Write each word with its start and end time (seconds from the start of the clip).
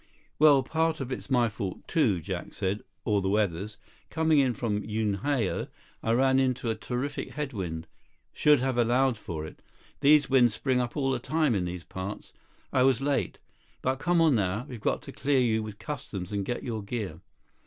"Well, 0.39 0.63
part 0.63 0.99
of 0.99 1.11
it's 1.11 1.29
my 1.29 1.47
fault, 1.47 1.87
too," 1.87 2.21
Jack 2.21 2.55
said. 2.55 2.83
"Or 3.05 3.21
the 3.21 3.29
weather's. 3.29 3.77
Coming 4.09 4.39
in 4.39 4.55
from 4.55 4.81
Unhao, 4.81 5.67
I 6.01 6.11
ran 6.13 6.39
into 6.39 6.71
a 6.71 6.75
terrific 6.75 7.33
headwind. 7.33 7.85
Should 8.33 8.61
have 8.61 8.79
allowed 8.79 9.15
for 9.15 9.45
it. 9.45 9.61
These 9.99 10.27
winds 10.27 10.55
spring 10.55 10.81
up 10.81 10.97
all 10.97 11.11
the 11.11 11.19
time 11.19 11.53
in 11.53 11.65
these 11.65 11.83
parts. 11.83 12.33
I 12.73 12.81
was 12.81 12.99
late. 12.99 13.37
But 13.83 13.97
come 13.99 14.21
on 14.21 14.33
now, 14.33 14.65
we've 14.67 14.81
got 14.81 15.03
to 15.03 15.11
clear 15.11 15.39
you 15.39 15.61
with 15.61 15.77
customs 15.77 16.31
and 16.31 16.43
get 16.45 16.63
your 16.63 16.81
gear." 16.81 17.21